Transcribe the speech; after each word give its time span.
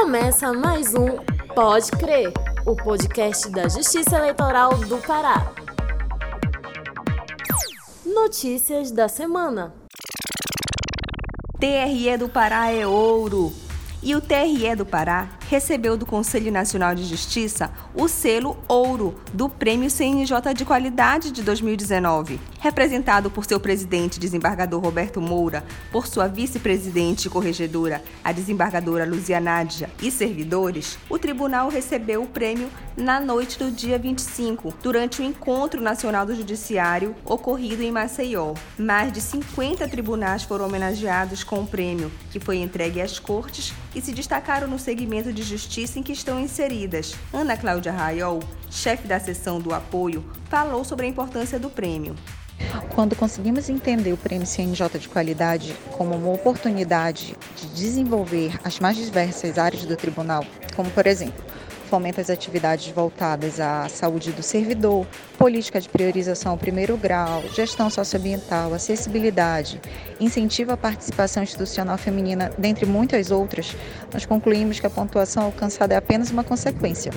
Começa 0.00 0.52
mais 0.52 0.94
um 0.94 1.16
Pode 1.56 1.90
Crer, 1.90 2.32
o 2.64 2.76
podcast 2.76 3.50
da 3.50 3.68
Justiça 3.68 4.16
Eleitoral 4.16 4.78
do 4.78 4.96
Pará. 4.98 5.52
Notícias 8.06 8.92
da 8.92 9.08
semana. 9.08 9.74
TRE 11.58 12.16
do 12.16 12.28
Pará 12.28 12.70
é 12.70 12.86
ouro. 12.86 13.52
E 14.00 14.14
o 14.14 14.20
TRE 14.20 14.76
do 14.76 14.86
Pará 14.86 15.37
recebeu 15.48 15.96
do 15.96 16.04
Conselho 16.04 16.52
Nacional 16.52 16.94
de 16.94 17.04
Justiça 17.04 17.70
o 17.94 18.06
selo 18.06 18.58
Ouro 18.68 19.14
do 19.32 19.48
Prêmio 19.48 19.88
CNJ 19.88 20.52
de 20.54 20.62
Qualidade 20.62 21.30
de 21.32 21.42
2019. 21.42 22.38
Representado 22.60 23.30
por 23.30 23.46
seu 23.46 23.58
presidente, 23.58 24.20
desembargador 24.20 24.82
Roberto 24.82 25.22
Moura, 25.22 25.64
por 25.90 26.06
sua 26.06 26.28
vice-presidente 26.28 27.26
e 27.26 27.30
corregedora, 27.30 28.02
a 28.22 28.30
desembargadora 28.30 29.06
Luzia 29.06 29.40
Nádia, 29.40 29.88
e 30.02 30.10
servidores, 30.10 30.98
o 31.08 31.18
tribunal 31.18 31.70
recebeu 31.70 32.22
o 32.22 32.26
prêmio 32.26 32.68
na 32.94 33.18
noite 33.18 33.58
do 33.58 33.70
dia 33.70 33.98
25, 33.98 34.74
durante 34.82 35.22
o 35.22 35.24
Encontro 35.24 35.80
Nacional 35.80 36.26
do 36.26 36.34
Judiciário 36.34 37.14
ocorrido 37.24 37.82
em 37.82 37.92
Maceió. 37.92 38.52
Mais 38.76 39.10
de 39.12 39.20
50 39.22 39.88
tribunais 39.88 40.42
foram 40.42 40.66
homenageados 40.66 41.42
com 41.42 41.60
o 41.60 41.66
prêmio, 41.66 42.12
que 42.30 42.38
foi 42.38 42.58
entregue 42.58 43.00
às 43.00 43.18
cortes 43.18 43.72
que 43.92 44.00
se 44.00 44.12
destacaram 44.12 44.68
no 44.68 44.78
segmento 44.78 45.32
de 45.32 45.37
justiça 45.42 45.98
em 45.98 46.02
que 46.02 46.12
estão 46.12 46.40
inseridas. 46.40 47.14
Ana 47.32 47.56
Cláudia 47.56 47.92
Raiol, 47.92 48.40
chefe 48.70 49.06
da 49.06 49.18
seção 49.18 49.60
do 49.60 49.74
apoio, 49.74 50.24
falou 50.48 50.84
sobre 50.84 51.06
a 51.06 51.08
importância 51.08 51.58
do 51.58 51.70
prêmio. 51.70 52.14
Quando 52.94 53.14
conseguimos 53.14 53.68
entender 53.68 54.12
o 54.12 54.16
Prêmio 54.16 54.46
CNJ 54.46 54.98
de 54.98 55.08
Qualidade 55.08 55.74
como 55.92 56.16
uma 56.16 56.32
oportunidade 56.32 57.36
de 57.56 57.66
desenvolver 57.68 58.58
as 58.64 58.80
mais 58.80 58.96
diversas 58.96 59.58
áreas 59.58 59.84
do 59.84 59.94
tribunal, 59.96 60.44
como 60.74 60.90
por 60.90 61.06
exemplo, 61.06 61.44
fomenta 61.88 62.20
as 62.20 62.30
atividades 62.30 62.88
voltadas 62.88 63.58
à 63.58 63.88
saúde 63.88 64.30
do 64.30 64.42
servidor, 64.42 65.06
política 65.36 65.80
de 65.80 65.88
priorização 65.88 66.52
ao 66.52 66.58
primeiro 66.58 66.96
grau, 66.96 67.42
gestão 67.54 67.88
socioambiental, 67.88 68.74
acessibilidade, 68.74 69.80
incentivo 70.20 70.72
à 70.72 70.76
participação 70.76 71.42
institucional 71.42 71.96
feminina, 71.96 72.52
dentre 72.58 72.84
muitas 72.86 73.30
outras, 73.30 73.74
nós 74.12 74.26
concluímos 74.26 74.78
que 74.78 74.86
a 74.86 74.90
pontuação 74.90 75.44
alcançada 75.44 75.94
é 75.94 75.96
apenas 75.96 76.30
uma 76.30 76.44
consequência. 76.44 77.10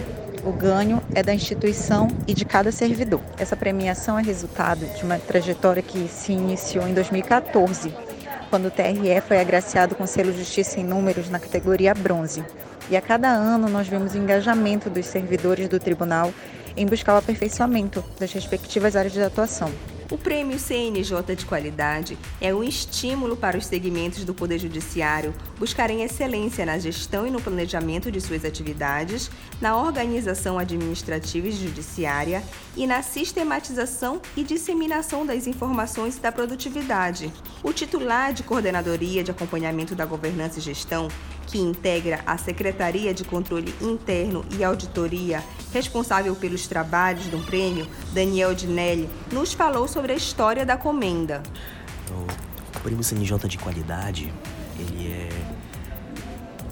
O 0.43 0.51
ganho 0.51 1.01
é 1.13 1.21
da 1.21 1.33
instituição 1.33 2.07
e 2.25 2.33
de 2.33 2.45
cada 2.45 2.71
servidor. 2.71 3.21
Essa 3.37 3.55
premiação 3.55 4.17
é 4.17 4.23
resultado 4.23 4.85
de 4.97 5.03
uma 5.03 5.19
trajetória 5.19 5.83
que 5.83 6.07
se 6.07 6.31
iniciou 6.31 6.87
em 6.87 6.93
2014, 6.93 7.93
quando 8.49 8.65
o 8.65 8.71
TRE 8.71 9.21
foi 9.27 9.39
agraciado 9.39 9.95
com 9.95 10.07
selo 10.07 10.33
Justiça 10.33 10.79
em 10.79 10.83
Números 10.83 11.29
na 11.29 11.39
categoria 11.39 11.93
bronze. 11.93 12.43
E 12.91 12.97
a 12.97 13.01
cada 13.01 13.29
ano 13.29 13.69
nós 13.69 13.87
vemos 13.87 14.13
o 14.13 14.17
engajamento 14.17 14.89
dos 14.89 15.05
servidores 15.05 15.69
do 15.69 15.79
tribunal 15.79 16.33
em 16.75 16.85
buscar 16.85 17.15
o 17.15 17.17
aperfeiçoamento 17.19 18.03
das 18.19 18.33
respectivas 18.33 18.97
áreas 18.97 19.13
de 19.13 19.21
atuação. 19.21 19.71
O 20.11 20.17
Prêmio 20.17 20.59
CNJ 20.59 21.37
de 21.37 21.45
Qualidade 21.45 22.17
é 22.41 22.53
um 22.53 22.61
estímulo 22.61 23.37
para 23.37 23.57
os 23.57 23.65
segmentos 23.65 24.25
do 24.25 24.33
Poder 24.33 24.59
Judiciário 24.59 25.33
buscarem 25.57 26.03
excelência 26.03 26.65
na 26.65 26.77
gestão 26.77 27.25
e 27.25 27.31
no 27.31 27.41
planejamento 27.41 28.11
de 28.11 28.19
suas 28.19 28.43
atividades, 28.43 29.31
na 29.61 29.77
organização 29.77 30.59
administrativa 30.59 31.47
e 31.47 31.51
judiciária 31.53 32.43
e 32.75 32.85
na 32.85 33.01
sistematização 33.01 34.21
e 34.35 34.43
disseminação 34.43 35.25
das 35.25 35.47
informações 35.47 36.17
da 36.17 36.29
produtividade. 36.29 37.31
O 37.63 37.71
titular 37.71 38.33
de 38.33 38.43
Coordenadoria 38.43 39.23
de 39.23 39.31
Acompanhamento 39.31 39.95
da 39.95 40.05
Governança 40.05 40.59
e 40.59 40.61
Gestão, 40.61 41.07
que 41.51 41.59
integra 41.59 42.21
a 42.25 42.37
Secretaria 42.37 43.13
de 43.13 43.25
Controle 43.25 43.75
Interno 43.81 44.45
e 44.57 44.63
Auditoria, 44.63 45.43
responsável 45.73 46.33
pelos 46.33 46.65
trabalhos 46.65 47.25
do 47.25 47.39
prêmio, 47.39 47.85
Daniel 48.13 48.55
Dinelli, 48.55 49.09
nos 49.31 49.51
falou 49.51 49.85
sobre 49.85 50.13
a 50.13 50.15
história 50.15 50.65
da 50.65 50.77
comenda. 50.77 51.43
O 52.09 52.79
prêmio 52.79 53.03
CNJ 53.03 53.49
de 53.49 53.57
qualidade, 53.57 54.33
ele 54.79 55.11
é 55.11 55.29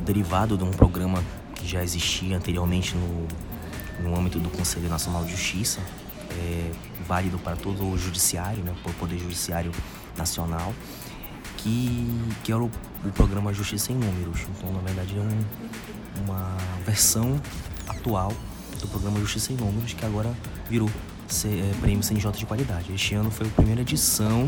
derivado 0.01 0.57
de 0.57 0.63
um 0.63 0.71
programa 0.71 1.21
que 1.55 1.67
já 1.67 1.83
existia 1.83 2.37
anteriormente 2.37 2.95
no, 2.95 3.27
no 4.01 4.17
âmbito 4.17 4.39
do 4.39 4.49
Conselho 4.49 4.87
Nacional 4.87 5.25
de 5.25 5.31
Justiça, 5.31 5.81
é, 6.31 6.71
válido 7.05 7.37
para 7.37 7.57
todo 7.57 7.85
o 7.85 7.97
judiciário, 7.97 8.63
né, 8.63 8.73
o 8.85 8.93
Poder 8.93 9.19
Judiciário 9.19 9.71
Nacional, 10.17 10.73
que, 11.61 12.07
que 12.43 12.51
era 12.51 12.61
o, 12.61 12.71
o 13.05 13.11
programa 13.13 13.53
Justiça 13.53 13.91
em 13.91 13.95
Números. 13.95 14.41
Então, 14.57 14.71
na 14.71 14.79
verdade, 14.79 15.15
é 15.17 15.21
um, 15.21 16.23
uma 16.25 16.57
versão 16.85 17.39
atual 17.87 18.33
do 18.79 18.87
programa 18.87 19.19
Justiça 19.19 19.53
em 19.53 19.55
Números, 19.55 19.93
que 19.93 20.05
agora 20.05 20.33
virou 20.69 20.89
C, 21.27 21.47
é, 21.47 21.75
Prêmio 21.81 22.03
CNJ 22.03 22.31
de 22.31 22.45
Qualidade. 22.45 22.93
Este 22.93 23.15
ano 23.15 23.29
foi 23.29 23.47
a 23.47 23.49
primeira 23.49 23.81
edição 23.81 24.45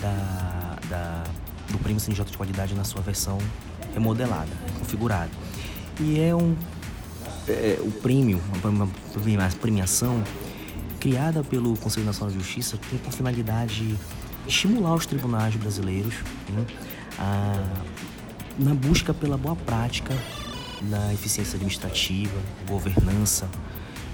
da, 0.00 0.78
da, 0.88 1.24
do 1.70 1.78
Prêmio 1.78 2.00
CNJ 2.00 2.24
de 2.24 2.36
Qualidade 2.36 2.74
na 2.74 2.84
sua 2.84 3.02
versão 3.02 3.38
remodelada, 3.92 4.50
configurada. 4.78 5.30
E 6.00 6.20
é 6.20 6.34
um 6.34 6.56
é, 7.48 7.78
o 7.80 7.90
prêmio, 7.90 8.40
uma 8.62 8.88
premiação 9.60 10.22
criada 10.98 11.42
pelo 11.42 11.76
Conselho 11.78 12.06
Nacional 12.06 12.30
de 12.30 12.38
Justiça 12.38 12.78
tem 12.88 12.98
por 12.98 13.12
finalidade 13.12 13.96
estimular 14.46 14.94
os 14.94 15.06
tribunais 15.06 15.54
brasileiros 15.56 16.14
né, 16.48 16.66
a, 17.18 17.62
na 18.58 18.74
busca 18.74 19.14
pela 19.14 19.36
boa 19.36 19.56
prática 19.56 20.14
na 20.82 21.12
eficiência 21.12 21.56
administrativa, 21.56 22.38
governança, 22.66 23.48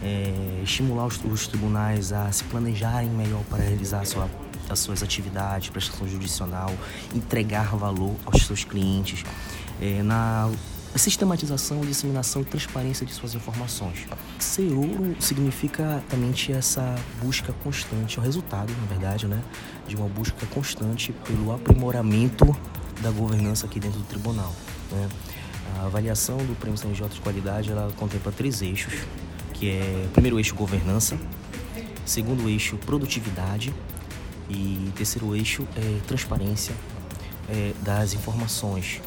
é, 0.03 0.61
estimular 0.63 1.07
os, 1.07 1.23
os, 1.25 1.47
tribunais 1.47 2.13
a 2.13 2.31
se 2.31 2.45
planejarem 2.45 3.09
melhor 3.09 3.43
para 3.49 3.63
realizar 3.63 4.05
sua, 4.05 4.29
as 4.69 4.79
suas 4.81 5.03
atividades, 5.03 5.69
prestação 5.71 6.09
judicional, 6.09 6.73
entregar 7.15 7.77
valor 7.77 8.15
aos 8.25 8.45
seus 8.47 8.65
clientes, 8.65 9.25
é, 9.81 10.03
na 10.03 10.51
sistematização, 10.95 11.81
disseminação 11.81 12.43
e 12.43 12.45
transparência 12.45 13.05
de 13.05 13.13
suas 13.13 13.35
informações. 13.35 14.07
Ser 14.39 14.73
ouro 14.73 15.17
significa 15.21 15.83
exatamente 15.83 16.53
essa 16.53 16.95
busca 17.23 17.53
constante, 17.53 18.19
o 18.19 18.23
resultado, 18.23 18.73
na 18.81 18.87
verdade, 18.87 19.27
né, 19.27 19.43
de 19.87 19.97
uma 19.97 20.09
busca 20.09 20.47
constante 20.47 21.13
pelo 21.13 21.53
aprimoramento 21.53 22.57
da 23.03 23.11
governança 23.11 23.67
aqui 23.67 23.79
dentro 23.79 23.99
do 23.99 24.05
tribunal. 24.05 24.55
Né? 24.91 25.09
A 25.79 25.87
avaliação 25.87 26.39
do 26.39 26.59
Prêmio 26.59 26.79
CNJ 26.79 27.09
de 27.09 27.21
Qualidade 27.21 27.71
ela 27.71 27.93
contempla 27.97 28.33
três 28.33 28.63
eixos, 28.63 28.95
que 29.53 29.71
é 29.71 30.09
primeiro 30.13 30.39
eixo 30.39 30.55
governança, 30.55 31.19
segundo 32.05 32.49
eixo 32.49 32.77
produtividade 32.79 33.75
e 34.49 34.91
terceiro 34.97 35.35
eixo 35.35 35.67
é 35.77 36.01
transparência 36.07 36.75
é, 37.49 37.73
das 37.83 38.15
informações 38.15 39.01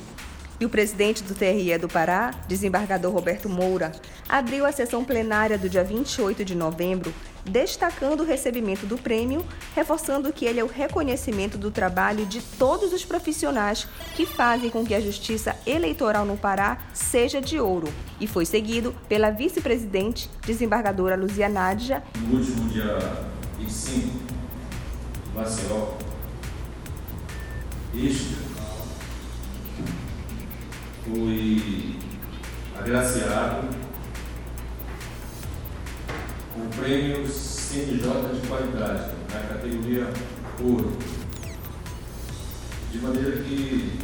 e 0.60 0.66
o 0.66 0.70
presidente 0.70 1.24
do 1.24 1.34
TRE 1.34 1.78
do 1.78 1.88
Pará, 1.88 2.32
desembargador 2.48 3.14
Roberto 3.14 3.48
Moura, 3.48 3.92
abriu 4.28 4.66
a 4.66 4.72
sessão 4.72 5.04
plenária 5.04 5.58
do 5.58 5.70
dia 5.70 5.84
28 5.84 6.44
de 6.44 6.54
novembro, 6.54 7.14
destacando 7.46 8.22
o 8.22 8.26
recebimento 8.26 8.86
do 8.86 8.98
prêmio, 8.98 9.46
reforçando 9.74 10.34
que 10.34 10.46
ele 10.46 10.60
é 10.60 10.64
o 10.64 10.68
reconhecimento 10.68 11.58
do 11.58 11.72
trabalho 11.72 12.26
de 12.26 12.42
todos 12.42 12.92
os 12.92 13.06
profissionais 13.06 13.88
que 14.16 14.26
fazem 14.26 14.70
com 14.70 14.86
que 14.86 14.94
a 14.94 15.00
justiça 15.00 15.56
eleitoral 15.66 16.26
no 16.26 16.36
Pará 16.36 16.80
seja 16.94 17.42
de 17.42 17.60
ouro. 17.60 17.88
E 18.20 18.28
foi 18.28 18.46
seguido 18.46 18.94
pela 19.08 19.30
vice-presidente, 19.30 20.30
desembargadora 20.46 21.16
Luzia 21.16 21.48
Nádia. 21.48 22.04
No 22.28 22.38
último 22.38 22.70
dia 22.70 22.98
25, 23.58 24.10
Maceió, 25.34 25.94
este 27.96 28.36
agraciado 32.80 33.68
com 36.54 36.62
o 36.62 36.70
prêmio 36.82 37.28
CNJ 37.28 38.00
de 38.34 38.48
qualidade, 38.48 39.12
na 39.34 39.40
categoria 39.48 40.08
ouro. 40.62 40.98
De 42.92 42.98
maneira 43.00 43.32
que 43.44 44.00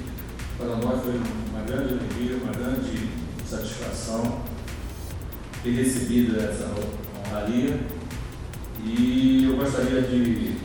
para 0.58 0.76
nós 0.76 1.02
foi 1.02 1.14
uma 1.50 1.62
grande 1.66 1.94
alegria, 1.94 2.38
uma 2.38 2.52
grande 2.52 3.10
satisfação 3.50 4.42
ter 5.64 5.72
recebido 5.72 6.38
essa 6.38 6.70
honraria 7.26 7.80
e 8.84 9.46
eu 9.50 9.56
gostaria 9.56 10.02
de 10.02 10.58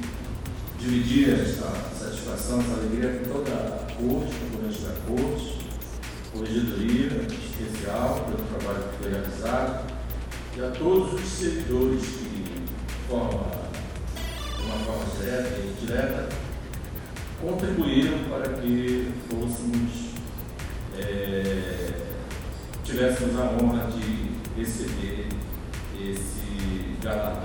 dividir 0.79 1.31
essa 1.41 1.71
satisfação, 1.99 2.61
essa 2.61 2.73
alegria 2.73 3.21
com 3.21 3.33
toda 3.33 3.53
a 3.53 3.93
corte, 3.95 4.35
componente 4.35 4.81
da 4.83 4.95
corte, 5.07 5.59
corregedoria 6.33 7.40
especial 7.61 8.25
pelo 8.27 8.49
trabalho 8.49 8.89
que 8.89 9.03
foi 9.03 9.13
realizado 9.13 9.91
e 10.57 10.61
a 10.61 10.71
todos 10.71 11.15
os 11.15 11.29
servidores 11.29 12.03
que, 12.03 12.25
de 12.57 13.09
forma, 13.09 13.45
de 14.57 14.63
uma 14.63 14.79
forma 14.85 15.05
direta 15.19 15.59
e 15.59 15.69
indireta, 15.69 16.29
contribuíram 17.41 18.19
para 18.29 18.49
que 18.55 19.13
fôssemos, 19.29 20.11
é, 20.99 21.93
tivéssemos 22.85 23.39
a 23.39 23.45
honra 23.45 23.91
de 23.91 24.31
receber 24.59 25.29
esse 25.99 26.97
galardão. 27.03 27.43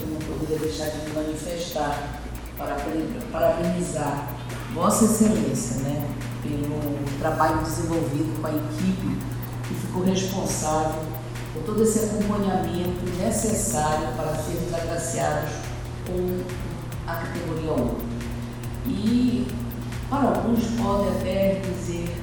Eu 0.00 0.06
não 0.06 0.18
poderia 0.18 0.58
deixar 0.58 0.88
de 0.90 1.08
me 1.08 1.14
manifestar 1.14 2.20
para 2.56 2.76
parabenizar 3.32 4.28
Vossa 4.74 5.04
Excelência 5.04 5.82
né, 5.82 6.08
pelo 6.42 7.18
trabalho 7.18 7.62
desenvolvido 7.62 8.40
com 8.40 8.46
a 8.46 8.50
equipe 8.50 9.39
que 9.70 9.74
ficou 9.86 10.02
responsável 10.02 11.00
por 11.54 11.62
todo 11.62 11.82
esse 11.84 12.00
acompanhamento 12.00 13.04
necessário 13.18 14.08
para 14.16 14.34
sermos 14.34 14.74
agraciados 14.74 15.50
com 16.06 16.42
a 17.06 17.14
categoria 17.14 17.72
1. 17.72 17.96
E 18.88 19.46
para 20.08 20.28
alguns 20.28 20.64
podem 20.76 21.08
até 21.10 21.60
dizer, 21.60 22.16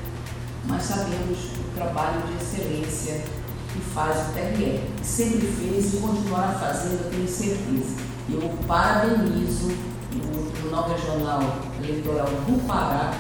mas 0.66 0.84
sabemos 0.84 1.38
o 1.58 1.76
trabalho 1.76 2.22
de 2.24 2.44
excelência 2.44 3.24
que 3.72 3.80
faz 3.94 4.30
o 4.30 4.34
TRE, 4.34 4.82
que 4.98 5.06
sempre 5.06 5.48
fez 5.48 5.94
e 5.94 5.98
continuará 5.98 6.52
fazendo, 6.54 7.06
eu 7.06 7.12
tenho 7.12 7.28
certeza. 7.28 7.96
Eu 8.30 8.42
parabenizo 8.68 9.68
o 9.70 10.52
Tribunal 10.52 10.90
Regional 10.90 11.42
Eleitoral 11.82 12.28
do 12.28 12.68
Pará 12.68 13.14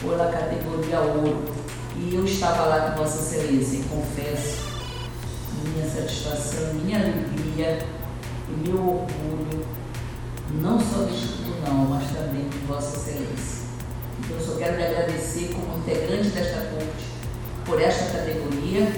pela 0.00 0.32
categoria 0.32 1.00
ouro. 1.00 1.55
E 1.98 2.14
eu 2.14 2.24
estava 2.24 2.66
lá 2.66 2.90
com 2.90 3.02
Vossa 3.02 3.20
Excelência 3.20 3.78
e 3.78 3.82
confesso 3.84 4.66
minha 5.64 5.88
satisfação, 5.88 6.74
minha 6.74 6.98
alegria 6.98 7.78
e 8.48 8.68
meu 8.68 8.78
orgulho, 8.78 9.66
não 10.60 10.78
só 10.78 11.02
deste 11.04 11.42
tribunal, 11.42 11.86
mas 11.88 12.06
também 12.12 12.48
de 12.48 12.58
Vossa 12.66 12.96
Excelência. 12.96 13.66
Então, 14.18 14.36
eu 14.36 14.44
só 14.44 14.56
quero 14.56 14.76
lhe 14.76 14.84
agradecer 14.84 15.54
como 15.54 15.78
integrante 15.78 16.28
desta 16.28 16.60
corte 16.70 17.06
por 17.64 17.80
esta 17.80 18.18
categoria 18.18 18.92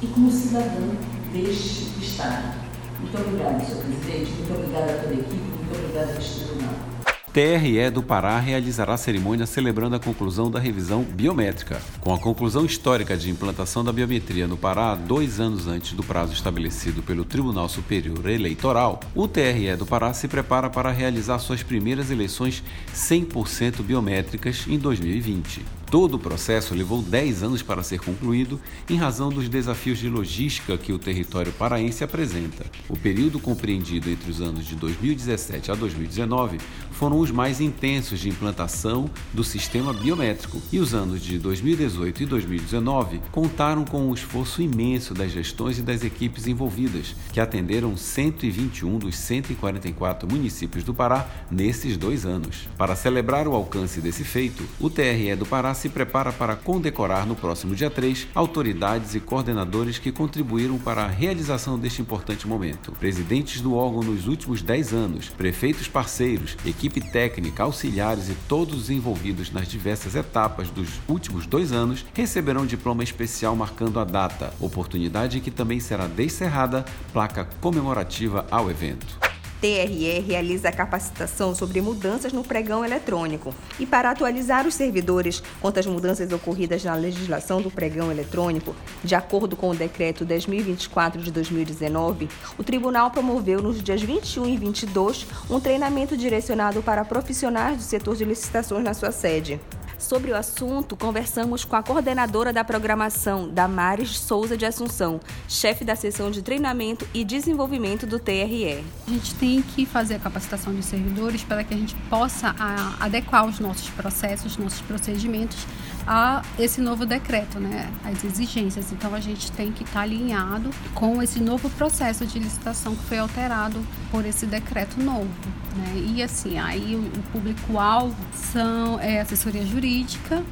e 0.00 0.06
como 0.06 0.30
cidadão 0.30 0.96
deste 1.32 1.92
Estado. 2.02 2.62
Muito 3.00 3.18
obrigada, 3.18 3.64
senhor 3.64 3.84
presidente, 3.84 4.32
muito 4.32 4.54
obrigada 4.54 4.92
a 4.92 5.02
toda 5.02 5.14
a 5.14 5.18
equipe, 5.18 5.34
muito 5.34 5.78
obrigada 5.78 6.12
a 6.12 6.18
este 6.18 6.40
tribunal. 6.40 6.91
TRE 7.32 7.90
do 7.90 8.02
Pará 8.02 8.38
realizará 8.38 8.94
cerimônia 8.98 9.46
celebrando 9.46 9.96
a 9.96 9.98
conclusão 9.98 10.50
da 10.50 10.60
revisão 10.60 11.02
biométrica. 11.02 11.80
Com 11.98 12.12
a 12.12 12.18
conclusão 12.18 12.66
histórica 12.66 13.16
de 13.16 13.30
implantação 13.30 13.82
da 13.82 13.90
biometria 13.90 14.46
no 14.46 14.58
Pará 14.58 14.94
dois 14.94 15.40
anos 15.40 15.66
antes 15.66 15.94
do 15.94 16.02
prazo 16.02 16.34
estabelecido 16.34 17.02
pelo 17.02 17.24
Tribunal 17.24 17.70
Superior 17.70 18.28
Eleitoral, 18.28 19.00
o 19.14 19.26
TRE 19.26 19.74
do 19.78 19.86
Pará 19.86 20.12
se 20.12 20.28
prepara 20.28 20.68
para 20.68 20.90
realizar 20.90 21.38
suas 21.38 21.62
primeiras 21.62 22.10
eleições 22.10 22.62
100% 22.94 23.82
biométricas 23.82 24.66
em 24.68 24.78
2020. 24.78 25.81
Todo 25.92 26.14
o 26.14 26.18
processo 26.18 26.74
levou 26.74 27.02
10 27.02 27.42
anos 27.42 27.60
para 27.60 27.82
ser 27.82 28.00
concluído 28.00 28.58
em 28.88 28.96
razão 28.96 29.28
dos 29.28 29.46
desafios 29.46 29.98
de 29.98 30.08
logística 30.08 30.78
que 30.78 30.90
o 30.90 30.98
território 30.98 31.52
paraense 31.52 32.02
apresenta. 32.02 32.64
O 32.88 32.96
período 32.96 33.38
compreendido 33.38 34.08
entre 34.08 34.30
os 34.30 34.40
anos 34.40 34.64
de 34.64 34.74
2017 34.74 35.70
a 35.70 35.74
2019 35.74 36.56
foram 36.92 37.18
os 37.18 37.30
mais 37.30 37.60
intensos 37.60 38.20
de 38.20 38.30
implantação 38.30 39.10
do 39.34 39.44
sistema 39.44 39.92
biométrico 39.92 40.62
e 40.72 40.78
os 40.78 40.94
anos 40.94 41.20
de 41.20 41.38
2018 41.38 42.22
e 42.22 42.26
2019 42.26 43.20
contaram 43.30 43.84
com 43.84 44.08
um 44.08 44.14
esforço 44.14 44.62
imenso 44.62 45.12
das 45.12 45.30
gestões 45.30 45.78
e 45.78 45.82
das 45.82 46.02
equipes 46.02 46.46
envolvidas, 46.46 47.14
que 47.34 47.40
atenderam 47.40 47.98
121 47.98 48.98
dos 48.98 49.14
144 49.16 50.26
municípios 50.26 50.84
do 50.84 50.94
Pará 50.94 51.28
nesses 51.50 51.98
dois 51.98 52.24
anos. 52.24 52.66
Para 52.78 52.96
celebrar 52.96 53.46
o 53.46 53.52
alcance 53.52 54.00
desse 54.00 54.24
feito, 54.24 54.64
o 54.80 54.88
TRE 54.88 55.36
do 55.36 55.44
Pará 55.44 55.81
se 55.82 55.88
prepara 55.88 56.32
para 56.32 56.54
condecorar 56.54 57.26
no 57.26 57.34
próximo 57.34 57.74
dia 57.74 57.90
3 57.90 58.28
autoridades 58.36 59.16
e 59.16 59.20
coordenadores 59.20 59.98
que 59.98 60.12
contribuíram 60.12 60.78
para 60.78 61.02
a 61.02 61.08
realização 61.08 61.76
deste 61.76 62.00
importante 62.00 62.46
momento. 62.46 62.92
Presidentes 62.92 63.60
do 63.60 63.74
órgão 63.74 64.04
nos 64.04 64.28
últimos 64.28 64.62
10 64.62 64.92
anos, 64.92 65.28
prefeitos 65.28 65.88
parceiros, 65.88 66.56
equipe 66.64 67.00
técnica, 67.00 67.64
auxiliares 67.64 68.28
e 68.28 68.36
todos 68.48 68.82
os 68.82 68.90
envolvidos 68.90 69.50
nas 69.50 69.66
diversas 69.66 70.14
etapas 70.14 70.70
dos 70.70 70.88
últimos 71.08 71.46
dois 71.46 71.72
anos 71.72 72.06
receberão 72.14 72.64
diploma 72.64 73.02
especial 73.02 73.56
marcando 73.56 73.98
a 73.98 74.04
data, 74.04 74.54
oportunidade 74.60 75.40
que 75.40 75.50
também 75.50 75.80
será 75.80 76.06
descerrada 76.06 76.84
placa 77.12 77.44
comemorativa 77.60 78.46
ao 78.52 78.70
evento. 78.70 79.31
TRE 79.62 80.18
realiza 80.26 80.72
capacitação 80.72 81.54
sobre 81.54 81.80
mudanças 81.80 82.32
no 82.32 82.42
pregão 82.42 82.84
eletrônico. 82.84 83.54
E 83.78 83.86
para 83.86 84.10
atualizar 84.10 84.66
os 84.66 84.74
servidores 84.74 85.40
quanto 85.60 85.78
às 85.78 85.86
mudanças 85.86 86.32
ocorridas 86.32 86.82
na 86.82 86.96
legislação 86.96 87.62
do 87.62 87.70
pregão 87.70 88.10
eletrônico, 88.10 88.74
de 89.04 89.14
acordo 89.14 89.56
com 89.56 89.70
o 89.70 89.74
decreto 89.74 90.26
10.024 90.26 91.18
de 91.18 91.30
2019, 91.30 92.28
o 92.58 92.64
tribunal 92.64 93.12
promoveu 93.12 93.62
nos 93.62 93.80
dias 93.80 94.02
21 94.02 94.48
e 94.48 94.56
22 94.56 95.26
um 95.48 95.60
treinamento 95.60 96.16
direcionado 96.16 96.82
para 96.82 97.04
profissionais 97.04 97.76
do 97.76 97.82
setor 97.84 98.16
de 98.16 98.24
licitações 98.24 98.82
na 98.82 98.94
sua 98.94 99.12
sede. 99.12 99.60
Sobre 100.02 100.32
o 100.32 100.36
assunto, 100.36 100.96
conversamos 100.96 101.64
com 101.64 101.76
a 101.76 101.82
coordenadora 101.82 102.52
da 102.52 102.64
programação, 102.64 103.48
Damares 103.48 104.18
Souza 104.18 104.56
de 104.56 104.66
Assunção, 104.66 105.20
chefe 105.48 105.84
da 105.84 105.94
seção 105.94 106.28
de 106.28 106.42
treinamento 106.42 107.06
e 107.14 107.24
desenvolvimento 107.24 108.04
do 108.04 108.18
TRE. 108.18 108.84
A 109.06 109.10
gente 109.10 109.32
tem 109.36 109.62
que 109.62 109.86
fazer 109.86 110.16
a 110.16 110.18
capacitação 110.18 110.74
de 110.74 110.82
servidores 110.82 111.44
para 111.44 111.62
que 111.62 111.72
a 111.72 111.76
gente 111.76 111.94
possa 112.10 112.52
adequar 112.98 113.46
os 113.46 113.60
nossos 113.60 113.88
processos, 113.90 114.52
os 114.52 114.56
nossos 114.58 114.80
procedimentos 114.80 115.64
a 116.06 116.42
esse 116.58 116.80
novo 116.80 117.06
decreto, 117.06 117.58
né, 117.58 117.90
as 118.04 118.24
exigências. 118.24 118.92
Então 118.92 119.14
a 119.14 119.20
gente 119.20 119.50
tem 119.52 119.70
que 119.72 119.84
estar 119.84 120.00
alinhado 120.00 120.70
com 120.94 121.22
esse 121.22 121.40
novo 121.40 121.70
processo 121.70 122.26
de 122.26 122.38
licitação 122.38 122.94
que 122.94 123.04
foi 123.04 123.18
alterado 123.18 123.80
por 124.10 124.24
esse 124.24 124.46
decreto 124.46 125.00
novo. 125.00 125.30
Né? 125.76 126.12
E 126.14 126.22
assim, 126.22 126.58
aí 126.58 126.94
o 126.96 127.22
público-alvo 127.32 128.16
são 128.34 128.98
é, 129.00 129.20
assessoria 129.20 129.64
jurídica, 129.64 130.42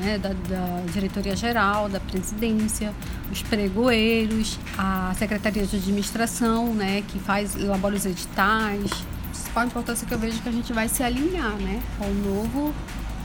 né, 0.00 0.18
da, 0.18 0.30
da, 0.30 0.82
diretoria 0.92 1.36
geral, 1.36 1.88
da 1.88 2.00
presidência, 2.00 2.92
os 3.30 3.42
pregoeiros, 3.42 4.58
a 4.78 5.12
secretaria 5.18 5.66
de 5.66 5.76
administração, 5.76 6.72
né, 6.74 7.02
que 7.06 7.18
faz 7.18 7.54
elabora 7.54 7.94
os 7.94 8.06
editais. 8.06 8.90
A 8.90 9.28
principal 9.30 9.66
importância 9.66 10.06
que 10.06 10.14
eu 10.14 10.18
vejo 10.18 10.38
é 10.38 10.42
que 10.42 10.48
a 10.48 10.52
gente 10.52 10.72
vai 10.72 10.88
se 10.88 11.02
alinhar, 11.02 11.52
né, 11.56 11.82
ao 12.00 12.08
novo 12.14 12.72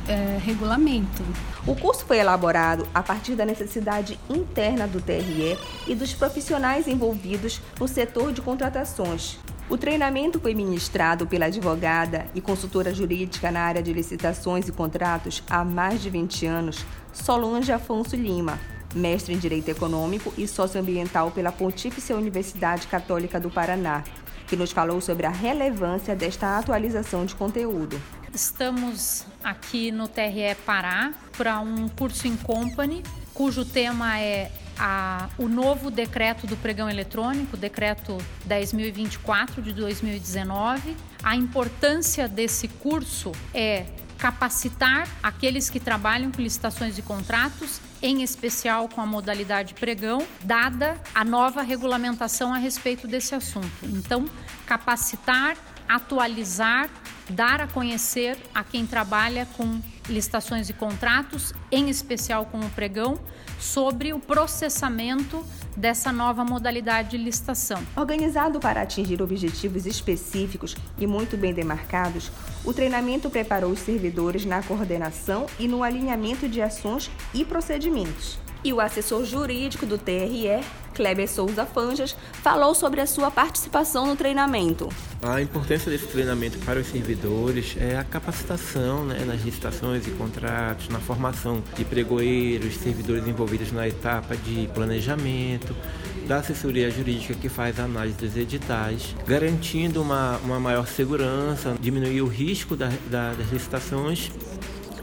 é, 0.08 0.40
regulamento. 0.44 1.24
O 1.68 1.76
curso 1.76 2.06
foi 2.06 2.18
elaborado 2.18 2.88
a 2.94 3.04
partir 3.04 3.36
da 3.36 3.46
necessidade 3.46 4.20
interna 4.30 4.88
do 4.88 5.02
TRE 5.02 5.58
e 5.88 5.94
dos 5.94 6.14
profissionais 6.14 6.88
envolvidos 6.88 7.62
no 7.80 7.88
setor 7.88 8.32
de 8.32 8.42
contratações. 8.42 9.38
O 9.70 9.78
treinamento 9.78 10.40
foi 10.40 10.56
ministrado 10.56 11.28
pela 11.28 11.46
advogada 11.46 12.26
e 12.34 12.42
consultora 12.42 12.92
jurídica 12.92 13.52
na 13.52 13.62
área 13.62 13.84
de 13.84 13.94
licitações 13.94 14.68
e 14.68 14.72
contratos 14.72 15.44
há 15.48 15.64
mais 15.64 16.02
de 16.02 16.10
20 16.10 16.48
anos, 16.48 16.84
Solange 17.14 17.72
Afonso 17.72 18.16
Lima, 18.16 18.60
mestre 18.96 19.34
em 19.34 19.38
Direito 19.38 19.70
Econômico 19.70 20.34
e 20.38 20.48
Socioambiental 20.48 21.30
pela 21.30 21.52
Pontífice 21.52 22.14
Universidade 22.14 22.88
Católica 22.88 23.40
do 23.40 23.52
Paraná, 23.52 24.04
que 24.48 24.56
nos 24.56 24.72
falou 24.72 25.00
sobre 25.02 25.28
a 25.28 25.30
relevância 25.30 26.16
desta 26.16 26.58
atualização 26.58 27.24
de 27.24 27.36
conteúdo. 27.36 28.02
Estamos 28.34 29.26
aqui 29.44 29.92
no 29.92 30.08
TRE 30.08 30.56
Pará 30.66 31.14
para 31.38 31.60
um 31.60 31.90
curso 31.90 32.28
em 32.28 32.36
company, 32.38 33.04
cujo 33.34 33.66
tema 33.66 34.20
é 34.20 34.52
a, 34.78 35.30
o 35.38 35.48
novo 35.48 35.90
decreto 35.92 36.48
do 36.48 36.56
pregão 36.56 36.90
eletrônico, 36.90 37.58
decreto 37.58 38.18
10.024 38.48 39.62
de 39.62 39.74
2019. 39.74 40.96
A 41.24 41.36
importância 41.36 42.28
desse 42.28 42.68
curso 42.68 43.32
é 43.54 43.86
capacitar 44.18 45.08
aqueles 45.24 45.70
que 45.70 45.80
trabalham 45.80 46.32
com 46.32 46.42
licitações 46.42 46.98
e 46.98 47.02
contratos, 47.02 47.80
em 48.02 48.22
especial 48.22 48.88
com 48.90 49.02
a 49.02 49.06
modalidade 49.06 49.74
pregão, 49.74 50.26
dada 50.44 51.02
a 51.16 51.24
nova 51.24 51.62
regulamentação 51.62 52.54
a 52.54 52.58
respeito 52.58 53.08
desse 53.08 53.34
assunto. 53.34 53.72
Então, 53.84 54.30
capacitar, 54.66 55.58
atualizar, 55.90 56.88
dar 57.32 57.60
a 57.60 57.68
conhecer 57.68 58.38
a 58.54 58.64
quem 58.64 58.86
trabalha 58.86 59.48
com 59.58 59.82
licitações 60.08 60.70
e 60.70 60.74
contratos, 60.74 61.54
em 61.72 61.90
especial 61.90 62.46
com 62.46 62.60
o 62.60 62.70
pregão, 62.70 63.20
sobre 63.60 64.14
o 64.14 64.20
processamento 64.20 65.44
dessa 65.76 66.12
nova 66.12 66.46
modalidade 66.46 67.12
de 67.12 67.18
licitação. 67.18 67.82
Organizado 67.96 68.60
para 68.60 68.82
atingir 68.82 69.22
objetivos 69.22 69.86
específicos 69.86 70.76
e 70.98 71.08
muito 71.08 71.36
bem 71.36 71.54
demarcados, 71.54 72.32
o 72.64 72.74
treinamento 72.74 73.30
preparou 73.30 73.72
os 73.72 73.80
servidores 73.80 74.46
na 74.46 74.62
coordenação 74.62 75.48
e 75.58 75.68
no 75.68 75.84
alinhamento 75.84 76.48
de 76.48 76.62
ações 76.62 77.10
e 77.34 77.44
procedimentos. 77.44 78.40
E 78.64 78.74
o 78.74 78.82
assessor 78.82 79.24
jurídico 79.24 79.86
do 79.86 79.98
TRE, 79.98 80.62
Kleber 80.94 81.30
Souza 81.30 81.66
Fanjas 81.66 82.14
falou 82.44 82.76
sobre 82.76 83.00
a 83.00 83.08
sua 83.08 83.32
participação 83.32 84.06
no 84.06 84.18
treinamento. 84.18 84.90
A 85.22 85.42
importância 85.42 85.90
desse 85.90 86.08
treinamento 86.08 86.58
para 86.60 86.78
os 86.78 86.88
servidores 86.88 87.78
é 87.80 87.98
a 87.98 88.04
capacitação 88.04 89.06
né, 89.06 89.24
nas 89.26 89.42
licitações 89.42 90.06
e 90.08 90.12
contratos, 90.12 90.90
na 90.90 91.00
formação 91.00 91.64
de 91.78 91.86
pregoeiros, 91.86 92.76
servidores 92.76 93.26
envolvidos 93.26 93.72
na 93.72 93.88
etapa 93.88 94.36
de 94.36 94.68
planejamento, 94.74 95.74
da 96.28 96.38
assessoria 96.38 96.92
jurídica 96.92 97.34
que 97.34 97.48
faz 97.48 97.80
a 97.80 97.86
análise 97.86 98.18
dos 98.18 98.36
editais, 98.36 99.16
garantindo 99.26 100.02
uma, 100.02 100.38
uma 100.44 100.60
maior 100.60 100.86
segurança, 100.86 101.78
diminuir 101.80 102.22
o 102.22 102.28
risco 102.28 102.76
da, 102.76 102.92
da, 103.10 103.34
das 103.34 103.50
licitações 103.52 104.32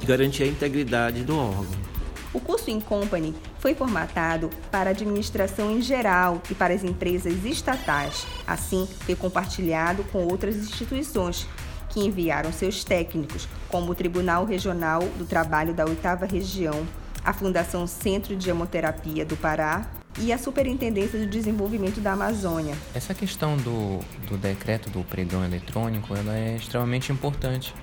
e 0.01 0.05
garantir 0.05 0.43
a 0.43 0.47
integridade 0.47 1.25
do 1.25 1.39
órgão. 1.39 1.96
O 2.33 2.41
curso 2.41 2.71
In 2.71 2.81
Company 2.81 3.35
foi 3.59 3.75
formatado 3.75 4.51
para 4.71 4.91
a 4.91 4.93
administração 4.93 5.71
em 5.71 5.81
geral 5.81 6.43
e 6.51 6.55
para 6.55 6.75
as 6.75 6.85
empresas 6.85 7.45
estatais. 7.45 8.27
Assim, 8.47 8.87
foi 9.01 9.15
compartilhado 9.15 10.05
com 10.05 10.25
outras 10.25 10.57
instituições 10.57 11.47
que 11.89 12.01
enviaram 12.01 12.53
seus 12.53 12.85
técnicos, 12.85 13.49
como 13.69 13.93
o 13.93 13.95
Tribunal 13.95 14.45
Regional 14.45 15.01
do 15.17 15.25
Trabalho 15.25 15.73
da 15.73 15.87
Oitava 15.87 16.27
Região, 16.27 16.87
a 17.25 17.33
Fundação 17.33 17.87
Centro 17.87 18.37
de 18.37 18.51
Hemoterapia 18.51 19.25
do 19.25 19.37
Pará 19.37 19.89
e 20.19 20.33
a 20.33 20.39
Superintendência 20.39 21.19
do 21.19 21.27
Desenvolvimento 21.27 22.01
da 22.01 22.13
Amazônia. 22.13 22.75
Essa 22.95 23.15
questão 23.15 23.57
do, 23.57 24.01
do 24.29 24.37
decreto 24.37 24.91
do 24.91 25.03
pregão 25.05 25.45
eletrônico 25.45 26.15
ela 26.15 26.37
é 26.37 26.57
extremamente 26.57 27.11
importante, 27.11 27.75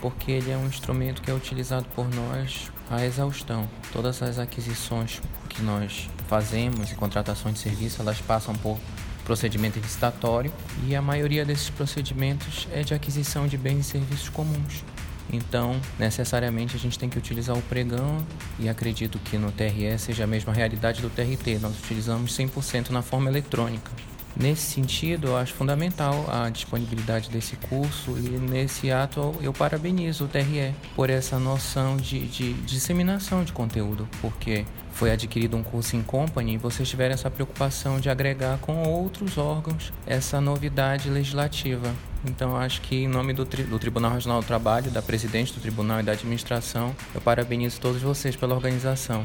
porque 0.00 0.30
ele 0.30 0.50
é 0.50 0.56
um 0.56 0.66
instrumento 0.66 1.22
que 1.22 1.30
é 1.30 1.34
utilizado 1.34 1.86
por 1.94 2.08
nós 2.14 2.70
a 2.90 3.04
exaustão. 3.04 3.68
Todas 3.92 4.22
as 4.22 4.38
aquisições 4.38 5.20
que 5.48 5.62
nós 5.62 6.08
fazemos 6.28 6.90
e 6.90 6.94
contratações 6.94 7.54
de 7.54 7.60
serviço, 7.60 8.00
elas 8.00 8.20
passam 8.20 8.54
por 8.54 8.78
procedimento 9.24 9.78
licitatório 9.78 10.52
e 10.86 10.94
a 10.94 11.00
maioria 11.00 11.44
desses 11.44 11.70
procedimentos 11.70 12.68
é 12.72 12.82
de 12.82 12.92
aquisição 12.92 13.46
de 13.46 13.56
bens 13.56 13.86
e 13.86 13.90
serviços 13.90 14.28
comuns. 14.28 14.84
Então, 15.32 15.80
necessariamente 15.98 16.76
a 16.76 16.78
gente 16.78 16.98
tem 16.98 17.08
que 17.08 17.18
utilizar 17.18 17.56
o 17.56 17.62
pregão 17.62 18.24
e 18.58 18.68
acredito 18.68 19.18
que 19.18 19.38
no 19.38 19.50
TRE 19.50 19.98
seja 19.98 20.24
a 20.24 20.26
mesma 20.26 20.52
realidade 20.52 21.00
do 21.00 21.08
TRT. 21.08 21.58
Nós 21.60 21.78
utilizamos 21.78 22.36
100% 22.36 22.90
na 22.90 23.02
forma 23.02 23.30
eletrônica. 23.30 23.90
Nesse 24.36 24.62
sentido, 24.62 25.28
eu 25.28 25.36
acho 25.36 25.54
fundamental 25.54 26.26
a 26.28 26.50
disponibilidade 26.50 27.30
desse 27.30 27.54
curso 27.56 28.16
e 28.18 28.30
nesse 28.30 28.90
ato 28.90 29.32
eu 29.40 29.52
parabenizo 29.52 30.24
o 30.24 30.28
TRE 30.28 30.74
por 30.96 31.08
essa 31.08 31.38
noção 31.38 31.96
de, 31.96 32.26
de 32.26 32.52
disseminação 32.54 33.44
de 33.44 33.52
conteúdo, 33.52 34.08
porque 34.20 34.64
foi 34.90 35.12
adquirido 35.12 35.56
um 35.56 35.62
curso 35.62 35.96
em 35.96 36.02
company 36.02 36.54
e 36.54 36.58
vocês 36.58 36.88
tiveram 36.88 37.14
essa 37.14 37.30
preocupação 37.30 38.00
de 38.00 38.10
agregar 38.10 38.58
com 38.58 38.82
outros 38.82 39.38
órgãos 39.38 39.92
essa 40.04 40.40
novidade 40.40 41.08
legislativa. 41.08 41.94
Então, 42.24 42.56
acho 42.56 42.80
que 42.80 43.04
em 43.04 43.08
nome 43.08 43.32
do, 43.32 43.44
tri 43.44 43.62
do 43.62 43.78
Tribunal 43.78 44.12
Regional 44.12 44.40
do 44.40 44.46
Trabalho, 44.46 44.90
da 44.90 45.02
presidente 45.02 45.52
do 45.52 45.60
tribunal 45.60 46.00
e 46.00 46.02
da 46.02 46.12
administração, 46.12 46.94
eu 47.14 47.20
parabenizo 47.20 47.80
todos 47.80 48.02
vocês 48.02 48.34
pela 48.34 48.54
organização 48.54 49.24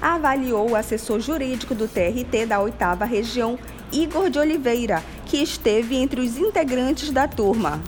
avaliou 0.00 0.70
o 0.70 0.76
assessor 0.76 1.20
jurídico 1.20 1.74
do 1.74 1.86
TRT 1.86 2.46
da 2.46 2.58
oitava 2.58 3.04
região, 3.04 3.58
Igor 3.92 4.30
de 4.30 4.38
Oliveira, 4.38 5.02
que 5.26 5.36
esteve 5.38 5.96
entre 5.96 6.20
os 6.20 6.38
integrantes 6.38 7.10
da 7.10 7.26
turma. 7.26 7.82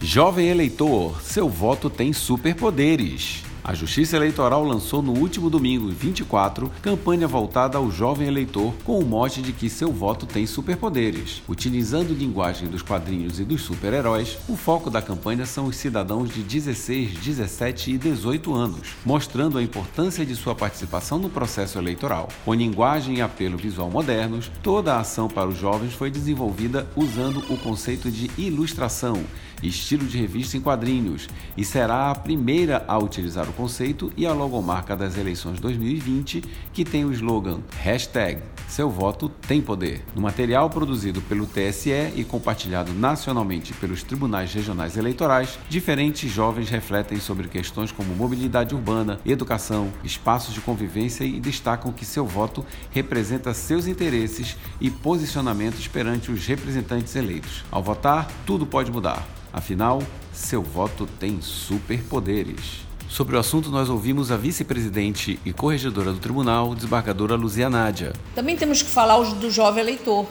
Jovem 0.00 0.48
eleitor, 0.48 1.20
seu 1.22 1.48
voto 1.48 1.88
tem 1.88 2.12
superpoderes. 2.12 3.44
A 3.64 3.74
Justiça 3.74 4.16
Eleitoral 4.16 4.64
lançou 4.64 5.00
no 5.00 5.12
último 5.12 5.48
domingo, 5.48 5.88
24, 5.88 6.68
campanha 6.82 7.28
voltada 7.28 7.78
ao 7.78 7.92
jovem 7.92 8.26
eleitor 8.26 8.74
com 8.82 8.98
o 8.98 9.04
mote 9.04 9.40
de 9.40 9.52
que 9.52 9.70
seu 9.70 9.92
voto 9.92 10.26
tem 10.26 10.48
superpoderes. 10.48 11.44
Utilizando 11.48 12.12
linguagem 12.12 12.66
dos 12.66 12.82
quadrinhos 12.82 13.38
e 13.38 13.44
dos 13.44 13.62
super-heróis, 13.62 14.36
o 14.48 14.56
foco 14.56 14.90
da 14.90 15.00
campanha 15.00 15.46
são 15.46 15.66
os 15.66 15.76
cidadãos 15.76 16.34
de 16.34 16.42
16, 16.42 17.12
17 17.20 17.92
e 17.92 17.98
18 17.98 18.52
anos, 18.52 18.96
mostrando 19.04 19.58
a 19.58 19.62
importância 19.62 20.26
de 20.26 20.34
sua 20.34 20.56
participação 20.56 21.20
no 21.20 21.30
processo 21.30 21.78
eleitoral. 21.78 22.30
Com 22.44 22.54
linguagem 22.54 23.18
e 23.18 23.22
apelo 23.22 23.56
visual 23.56 23.88
modernos, 23.88 24.50
toda 24.60 24.94
a 24.94 25.00
ação 25.00 25.28
para 25.28 25.48
os 25.48 25.56
jovens 25.56 25.94
foi 25.94 26.10
desenvolvida 26.10 26.88
usando 26.96 27.38
o 27.48 27.56
conceito 27.56 28.10
de 28.10 28.28
ilustração 28.36 29.22
estilo 29.62 30.06
de 30.06 30.18
revista 30.18 30.56
em 30.56 30.60
quadrinhos, 30.60 31.28
e 31.56 31.64
será 31.64 32.10
a 32.10 32.14
primeira 32.14 32.84
a 32.88 32.98
utilizar 32.98 33.48
o 33.48 33.52
conceito 33.52 34.12
e 34.16 34.26
a 34.26 34.32
logomarca 34.32 34.96
das 34.96 35.16
eleições 35.16 35.60
2020, 35.60 36.42
que 36.72 36.84
tem 36.84 37.04
o 37.04 37.12
slogan 37.12 37.60
hashtag 37.80 38.42
seu 38.72 38.88
voto 38.88 39.28
tem 39.28 39.60
poder. 39.60 40.02
No 40.14 40.22
material 40.22 40.70
produzido 40.70 41.20
pelo 41.20 41.46
TSE 41.46 41.90
e 42.16 42.24
compartilhado 42.24 42.90
nacionalmente 42.94 43.74
pelos 43.74 44.02
tribunais 44.02 44.54
regionais 44.54 44.96
eleitorais, 44.96 45.58
diferentes 45.68 46.32
jovens 46.32 46.70
refletem 46.70 47.20
sobre 47.20 47.48
questões 47.48 47.92
como 47.92 48.14
mobilidade 48.14 48.74
urbana, 48.74 49.20
educação, 49.26 49.92
espaços 50.02 50.54
de 50.54 50.62
convivência 50.62 51.22
e 51.22 51.38
destacam 51.38 51.92
que 51.92 52.06
seu 52.06 52.24
voto 52.24 52.64
representa 52.90 53.52
seus 53.52 53.86
interesses 53.86 54.56
e 54.80 54.90
posicionamentos 54.90 55.86
perante 55.86 56.32
os 56.32 56.46
representantes 56.46 57.14
eleitos. 57.14 57.66
Ao 57.70 57.82
votar, 57.82 58.26
tudo 58.46 58.64
pode 58.64 58.90
mudar. 58.90 59.22
Afinal, 59.52 60.02
seu 60.32 60.62
voto 60.62 61.06
tem 61.20 61.42
superpoderes. 61.42 62.86
Sobre 63.06 63.36
o 63.36 63.38
assunto, 63.38 63.68
nós 63.68 63.90
ouvimos 63.90 64.32
a 64.32 64.36
vice-presidente 64.38 65.38
e 65.44 65.52
corregedora 65.52 66.10
do 66.10 66.18
tribunal, 66.18 66.74
desembargadora 66.74 67.34
Luzia 67.34 67.68
Nádia. 67.68 68.14
Também 68.34 68.56
temos 68.56 68.80
que 68.80 68.88
falar 68.88 69.22
do 69.34 69.50
jovem 69.50 69.82
eleitor, 69.82 70.26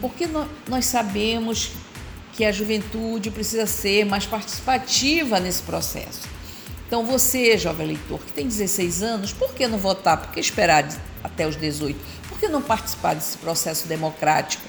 porque 0.00 0.28
nós 0.68 0.86
sabemos 0.86 1.70
que 2.32 2.44
a 2.44 2.50
juventude 2.50 3.30
precisa 3.30 3.64
ser 3.66 4.04
mais 4.04 4.26
participativa 4.26 5.38
nesse 5.38 5.62
processo. 5.62 6.22
Então, 6.88 7.06
você, 7.06 7.56
jovem 7.56 7.86
eleitor, 7.86 8.18
que 8.18 8.32
tem 8.32 8.48
16 8.48 9.04
anos, 9.04 9.32
por 9.32 9.54
que 9.54 9.68
não 9.68 9.78
votar? 9.78 10.16
Por 10.16 10.32
que 10.32 10.40
esperar 10.40 10.88
até 11.22 11.46
os 11.46 11.54
18? 11.54 11.96
Por 12.28 12.40
que 12.40 12.48
não 12.48 12.60
participar 12.60 13.14
desse 13.14 13.38
processo 13.38 13.86
democrático? 13.86 14.64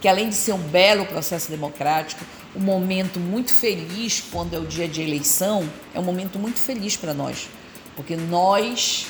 Que 0.00 0.08
além 0.08 0.28
de 0.28 0.34
ser 0.34 0.52
um 0.52 0.58
belo 0.58 1.06
processo 1.06 1.48
democrático, 1.48 2.24
um 2.54 2.60
momento 2.60 3.18
muito 3.18 3.52
feliz 3.52 4.22
quando 4.30 4.54
é 4.54 4.58
o 4.58 4.66
dia 4.66 4.86
de 4.86 5.00
eleição, 5.00 5.68
é 5.94 5.98
um 5.98 6.02
momento 6.02 6.38
muito 6.38 6.58
feliz 6.58 6.96
para 6.96 7.14
nós, 7.14 7.48
porque 7.96 8.16
nós, 8.16 9.06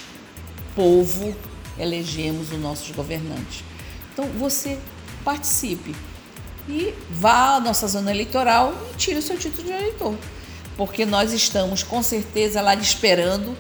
povo, 0.74 1.34
elegemos 1.78 2.52
os 2.52 2.58
nossos 2.60 2.90
governantes. 2.90 3.64
Então 4.12 4.26
você 4.38 4.78
participe 5.24 5.94
e 6.68 6.94
vá 7.10 7.56
à 7.56 7.60
nossa 7.60 7.88
zona 7.88 8.10
eleitoral 8.10 8.74
e 8.92 8.96
tire 8.96 9.18
o 9.18 9.22
seu 9.22 9.36
título 9.36 9.64
de 9.64 9.72
eleitor, 9.72 10.14
porque 10.76 11.04
nós 11.04 11.32
estamos 11.32 11.82
com 11.82 12.02
certeza 12.02 12.60
lá 12.60 12.74
lhe 12.74 12.82
esperando 12.82 13.56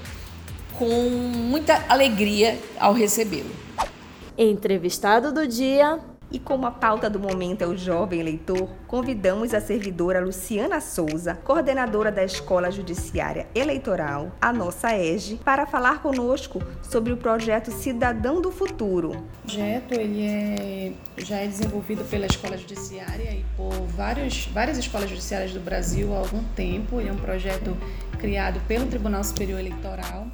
com 0.78 1.08
muita 1.10 1.84
alegria 1.88 2.58
ao 2.78 2.92
recebê-lo. 2.92 3.50
Entrevistado 4.38 5.32
do 5.32 5.46
dia, 5.46 6.00
e 6.32 6.38
como 6.38 6.66
a 6.66 6.70
pauta 6.70 7.10
do 7.10 7.20
momento 7.20 7.62
é 7.62 7.66
o 7.66 7.76
jovem 7.76 8.20
eleitor, 8.20 8.68
convidamos 8.86 9.52
a 9.52 9.60
servidora 9.60 10.20
Luciana 10.20 10.80
Souza, 10.80 11.34
coordenadora 11.44 12.10
da 12.10 12.24
Escola 12.24 12.70
Judiciária 12.70 13.46
Eleitoral, 13.54 14.32
a 14.40 14.52
nossa 14.52 14.96
EGE, 14.96 15.36
para 15.44 15.66
falar 15.66 16.00
conosco 16.00 16.62
sobre 16.82 17.12
o 17.12 17.16
projeto 17.18 17.70
Cidadão 17.70 18.40
do 18.40 18.50
Futuro. 18.50 19.10
O 19.10 19.46
projeto 19.46 19.92
ele 19.92 20.26
é, 20.26 20.92
já 21.18 21.36
é 21.36 21.46
desenvolvido 21.46 22.02
pela 22.08 22.24
Escola 22.24 22.56
Judiciária 22.56 23.30
e 23.32 23.44
por 23.56 23.70
vários, 23.88 24.46
várias 24.46 24.78
escolas 24.78 25.10
judiciárias 25.10 25.52
do 25.52 25.60
Brasil 25.60 26.14
há 26.14 26.18
algum 26.18 26.42
tempo. 26.56 26.98
Ele 26.98 27.10
é 27.10 27.12
um 27.12 27.16
projeto 27.16 27.76
criado 28.18 28.58
pelo 28.66 28.86
Tribunal 28.86 29.22
Superior 29.22 29.60
Eleitoral. 29.60 30.26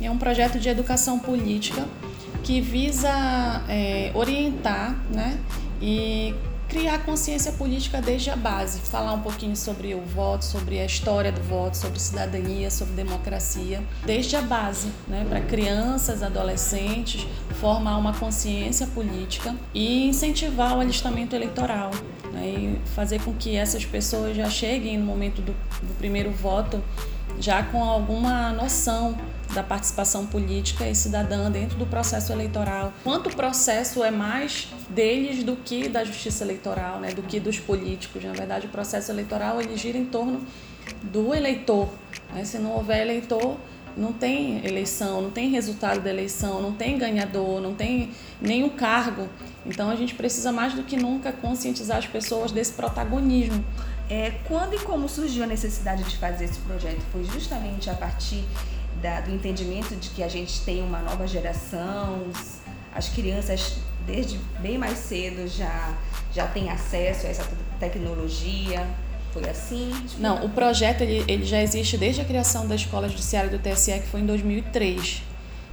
É 0.00 0.10
um 0.10 0.18
projeto 0.18 0.60
de 0.60 0.68
educação 0.68 1.18
política 1.18 1.84
que 2.42 2.60
visa 2.60 3.64
é, 3.68 4.10
orientar 4.14 4.96
né, 5.10 5.38
e 5.80 6.34
criar 6.68 6.98
consciência 6.98 7.50
política 7.52 8.00
desde 8.00 8.30
a 8.30 8.36
base, 8.36 8.80
falar 8.80 9.14
um 9.14 9.22
pouquinho 9.22 9.56
sobre 9.56 9.94
o 9.94 10.02
voto, 10.02 10.44
sobre 10.44 10.78
a 10.78 10.84
história 10.84 11.32
do 11.32 11.40
voto, 11.42 11.76
sobre 11.76 11.98
cidadania, 11.98 12.70
sobre 12.70 12.94
democracia, 12.94 13.82
desde 14.04 14.36
a 14.36 14.42
base, 14.42 14.88
né, 15.08 15.24
para 15.26 15.40
crianças, 15.40 16.22
adolescentes, 16.22 17.26
formar 17.58 17.96
uma 17.96 18.12
consciência 18.12 18.86
política 18.88 19.56
e 19.72 20.06
incentivar 20.08 20.76
o 20.76 20.80
alistamento 20.80 21.34
eleitoral, 21.34 21.90
né, 22.32 22.46
e 22.46 22.80
fazer 22.94 23.22
com 23.22 23.32
que 23.32 23.56
essas 23.56 23.86
pessoas 23.86 24.36
já 24.36 24.50
cheguem 24.50 24.98
no 24.98 25.06
momento 25.06 25.40
do, 25.40 25.52
do 25.52 25.94
primeiro 25.96 26.30
voto 26.30 26.82
já 27.40 27.62
com 27.62 27.82
alguma 27.82 28.50
noção 28.52 29.16
da 29.54 29.62
participação 29.62 30.26
política 30.26 30.86
e 30.86 30.94
cidadã 30.94 31.50
dentro 31.50 31.78
do 31.78 31.86
processo 31.86 32.32
eleitoral. 32.32 32.92
Quanto 33.02 33.30
o 33.30 33.34
processo 33.34 34.04
é 34.04 34.10
mais 34.10 34.68
deles 34.90 35.42
do 35.42 35.56
que 35.56 35.88
da 35.88 36.04
justiça 36.04 36.44
eleitoral, 36.44 37.00
né, 37.00 37.12
do 37.12 37.22
que 37.22 37.40
dos 37.40 37.58
políticos. 37.58 38.22
Na 38.24 38.32
verdade, 38.32 38.66
o 38.66 38.68
processo 38.68 39.10
eleitoral 39.10 39.60
ele 39.60 39.76
gira 39.76 39.96
em 39.96 40.04
torno 40.04 40.42
do 41.02 41.34
eleitor. 41.34 41.88
Né? 42.34 42.44
Se 42.44 42.58
não 42.58 42.72
houver 42.72 43.02
eleitor, 43.02 43.56
não 43.96 44.12
tem 44.12 44.64
eleição, 44.64 45.20
não 45.20 45.30
tem 45.30 45.50
resultado 45.50 46.00
da 46.00 46.10
eleição, 46.10 46.62
não 46.62 46.72
tem 46.72 46.96
ganhador, 46.98 47.60
não 47.60 47.74
tem 47.74 48.10
nenhum 48.40 48.68
cargo. 48.68 49.28
Então 49.66 49.90
a 49.90 49.96
gente 49.96 50.14
precisa 50.14 50.52
mais 50.52 50.74
do 50.74 50.82
que 50.82 50.96
nunca 50.96 51.32
conscientizar 51.32 51.98
as 51.98 52.06
pessoas 52.06 52.52
desse 52.52 52.72
protagonismo. 52.72 53.64
É, 54.10 54.32
quando 54.46 54.74
e 54.74 54.78
como 54.78 55.08
surgiu 55.08 55.44
a 55.44 55.46
necessidade 55.46 56.02
de 56.04 56.16
fazer 56.16 56.46
esse 56.46 56.58
projeto? 56.60 57.00
Foi 57.12 57.24
justamente 57.24 57.90
a 57.90 57.94
partir 57.94 58.42
da, 59.02 59.20
do 59.20 59.34
entendimento 59.34 59.94
de 59.96 60.08
que 60.10 60.22
a 60.22 60.28
gente 60.28 60.60
tem 60.62 60.82
uma 60.82 61.00
nova 61.00 61.26
geração, 61.26 62.24
as 62.94 63.08
crianças 63.08 63.76
desde 64.06 64.38
bem 64.60 64.78
mais 64.78 64.98
cedo 64.98 65.46
já, 65.46 65.94
já 66.32 66.46
têm 66.46 66.70
acesso 66.70 67.26
a 67.26 67.30
essa 67.30 67.48
tecnologia. 67.78 68.86
Foi 69.32 69.48
assim? 69.48 69.92
Não, 70.18 70.44
o 70.44 70.48
projeto 70.48 71.02
ele, 71.02 71.22
ele 71.30 71.44
já 71.44 71.60
existe 71.60 71.98
desde 71.98 72.22
a 72.22 72.24
criação 72.24 72.66
da 72.66 72.74
Escola 72.74 73.08
Judiciária 73.08 73.50
do 73.50 73.58
TSE, 73.58 73.92
que 74.00 74.08
foi 74.08 74.20
em 74.20 74.26
2003. 74.26 75.22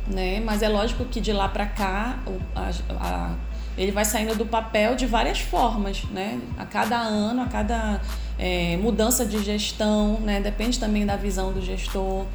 Né? 0.08 0.42
Mas 0.42 0.62
é 0.62 0.68
lógico 0.68 1.06
que 1.06 1.22
de 1.22 1.32
lá 1.32 1.48
para 1.48 1.66
cá 1.66 2.20
o, 2.28 2.38
a, 2.54 2.70
a, 3.00 3.36
ele 3.78 3.92
vai 3.92 4.06
saindo 4.06 4.36
do 4.36 4.46
papel 4.46 4.96
de 4.96 5.08
várias 5.08 5.40
formas, 5.40 6.04
né? 6.12 6.40
A 6.58 6.66
cada 6.66 6.98
ano, 6.98 7.42
a 7.42 7.48
cada 7.48 8.00
é, 8.38 8.78
mudança 8.78 9.26
de 9.26 9.44
gestão, 9.44 10.20
né? 10.20 10.40
Depende 10.40 10.80
também 10.80 11.06
da 11.06 11.16
visão 11.16 11.52
do 11.52 11.62
gestor, 11.62 12.26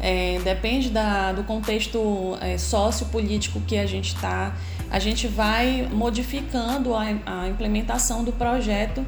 é, 0.00 0.40
depende 0.44 0.90
da, 0.90 1.32
do 1.32 1.42
contexto 1.44 2.36
é, 2.40 2.56
sociopolítico 2.56 3.60
que 3.60 3.76
a 3.76 3.86
gente 3.86 4.14
está. 4.14 4.54
A 4.90 4.98
gente 4.98 5.26
vai 5.26 5.88
modificando 5.90 6.94
a, 6.94 7.02
a 7.26 7.48
implementação 7.48 8.24
do 8.24 8.32
projeto 8.32 9.04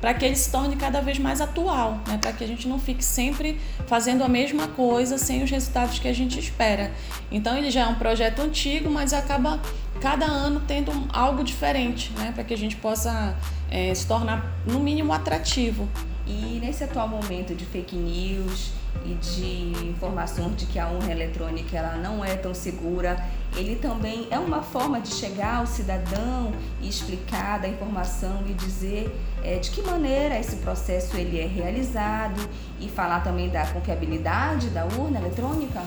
para 0.00 0.14
que 0.14 0.24
ele 0.24 0.34
se 0.34 0.50
torne 0.50 0.76
cada 0.76 1.00
vez 1.02 1.18
mais 1.18 1.40
atual, 1.40 2.00
né? 2.06 2.16
para 2.18 2.32
que 2.32 2.42
a 2.42 2.46
gente 2.46 2.66
não 2.66 2.78
fique 2.78 3.04
sempre 3.04 3.60
fazendo 3.86 4.24
a 4.24 4.28
mesma 4.28 4.66
coisa 4.68 5.18
sem 5.18 5.42
os 5.42 5.50
resultados 5.50 5.98
que 5.98 6.08
a 6.08 6.12
gente 6.12 6.38
espera. 6.38 6.90
Então 7.30 7.56
ele 7.56 7.70
já 7.70 7.82
é 7.82 7.86
um 7.86 7.96
projeto 7.96 8.40
antigo, 8.40 8.90
mas 8.90 9.12
acaba 9.12 9.60
cada 10.00 10.26
ano 10.26 10.62
tendo 10.66 10.92
algo 11.12 11.44
diferente, 11.44 12.12
né? 12.16 12.32
para 12.34 12.42
que 12.42 12.54
a 12.54 12.58
gente 12.58 12.76
possa 12.76 13.36
é, 13.70 13.94
se 13.94 14.06
tornar 14.06 14.44
no 14.66 14.80
mínimo 14.80 15.12
atrativo. 15.12 15.88
E 16.26 16.58
nesse 16.60 16.84
atual 16.84 17.08
momento 17.08 17.54
de 17.54 17.64
fake 17.64 17.96
news 17.96 18.72
e 19.04 19.14
de 19.14 19.88
informações 19.88 20.56
de 20.56 20.66
que 20.66 20.78
a 20.78 20.88
urna 20.88 21.10
eletrônica 21.10 21.76
ela 21.76 21.96
não 21.96 22.24
é 22.24 22.36
tão 22.36 22.54
segura, 22.54 23.24
ele 23.56 23.76
também 23.76 24.28
é 24.30 24.38
uma 24.38 24.62
forma 24.62 25.00
de 25.00 25.08
chegar 25.08 25.56
ao 25.56 25.66
cidadão 25.66 26.52
e 26.80 26.88
explicar 26.88 27.58
da 27.58 27.68
informação 27.68 28.44
e 28.48 28.52
dizer 28.52 29.12
é, 29.42 29.56
de 29.56 29.70
que 29.70 29.82
maneira 29.82 30.38
esse 30.38 30.56
processo 30.56 31.16
ele 31.16 31.38
é 31.38 31.46
realizado 31.46 32.40
e 32.80 32.88
falar 32.88 33.20
também 33.20 33.48
da 33.48 33.66
confiabilidade 33.66 34.68
da 34.70 34.84
urna 34.84 35.18
eletrônica? 35.18 35.82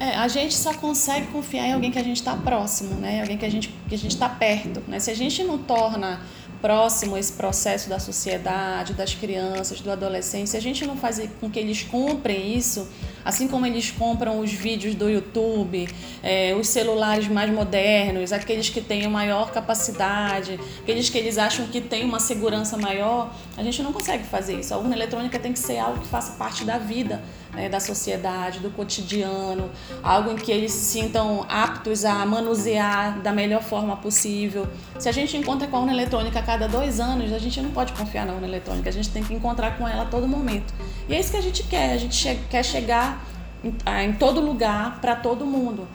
É, 0.00 0.14
a 0.16 0.28
gente 0.28 0.54
só 0.54 0.72
consegue 0.74 1.26
confiar 1.26 1.66
em 1.66 1.72
alguém 1.72 1.90
que 1.90 1.98
a 1.98 2.04
gente 2.04 2.18
está 2.18 2.36
próximo, 2.36 2.94
né? 2.94 3.20
Alguém 3.20 3.36
que 3.36 3.44
a 3.44 3.50
gente 3.50 3.74
que 3.88 3.94
a 3.96 3.98
gente 3.98 4.12
está 4.12 4.28
perto, 4.28 4.80
né? 4.86 5.00
Se 5.00 5.10
a 5.10 5.14
gente 5.14 5.42
não 5.42 5.58
torna 5.58 6.20
próximo 6.60 7.16
esse 7.16 7.32
processo 7.32 7.88
da 7.88 7.98
sociedade, 7.98 8.92
das 8.92 9.14
crianças, 9.14 9.80
do 9.80 9.90
adolescente, 9.90 10.50
se 10.50 10.56
a 10.56 10.60
gente 10.60 10.86
não 10.86 10.96
faz 10.96 11.20
com 11.40 11.50
que 11.50 11.58
eles 11.58 11.82
comprem 11.82 12.56
isso, 12.56 12.88
assim 13.24 13.46
como 13.46 13.66
eles 13.66 13.90
compram 13.90 14.40
os 14.40 14.52
vídeos 14.52 14.94
do 14.94 15.08
YouTube, 15.08 15.88
é, 16.22 16.54
os 16.54 16.68
celulares 16.68 17.28
mais 17.28 17.50
modernos, 17.50 18.32
aqueles 18.32 18.68
que 18.68 18.80
têm 18.80 19.06
maior 19.08 19.50
capacidade, 19.52 20.58
aqueles 20.80 21.08
que 21.08 21.18
eles 21.18 21.38
acham 21.38 21.66
que 21.66 21.80
têm 21.80 22.04
uma 22.04 22.20
segurança 22.20 22.76
maior, 22.76 23.32
a 23.58 23.62
gente 23.64 23.82
não 23.82 23.92
consegue 23.92 24.22
fazer 24.22 24.60
isso. 24.60 24.72
A 24.72 24.76
urna 24.76 24.94
eletrônica 24.94 25.36
tem 25.36 25.52
que 25.52 25.58
ser 25.58 25.78
algo 25.78 26.00
que 26.00 26.06
faça 26.06 26.32
parte 26.34 26.64
da 26.64 26.78
vida 26.78 27.20
né, 27.52 27.68
da 27.68 27.80
sociedade, 27.80 28.60
do 28.60 28.70
cotidiano, 28.70 29.68
algo 30.00 30.30
em 30.30 30.36
que 30.36 30.52
eles 30.52 30.70
se 30.70 30.84
sintam 30.84 31.44
aptos 31.48 32.04
a 32.04 32.24
manusear 32.24 33.20
da 33.20 33.32
melhor 33.32 33.60
forma 33.60 33.96
possível. 33.96 34.68
Se 34.96 35.08
a 35.08 35.12
gente 35.12 35.36
encontra 35.36 35.66
com 35.66 35.76
a 35.76 35.80
urna 35.80 35.92
eletrônica 35.92 36.38
a 36.38 36.42
cada 36.42 36.68
dois 36.68 37.00
anos, 37.00 37.32
a 37.32 37.38
gente 37.38 37.60
não 37.60 37.70
pode 37.70 37.92
confiar 37.94 38.24
na 38.24 38.34
urna 38.34 38.46
eletrônica, 38.46 38.88
a 38.88 38.92
gente 38.92 39.10
tem 39.10 39.24
que 39.24 39.34
encontrar 39.34 39.76
com 39.76 39.88
ela 39.88 40.02
a 40.02 40.06
todo 40.06 40.28
momento. 40.28 40.72
E 41.08 41.14
é 41.14 41.18
isso 41.18 41.32
que 41.32 41.36
a 41.36 41.42
gente 41.42 41.64
quer, 41.64 41.94
a 41.94 41.96
gente 41.96 42.16
che 42.16 42.38
quer 42.48 42.64
chegar 42.64 43.24
em, 43.64 43.74
em 44.04 44.12
todo 44.12 44.40
lugar, 44.40 45.00
para 45.00 45.16
todo 45.16 45.44
mundo. 45.44 45.88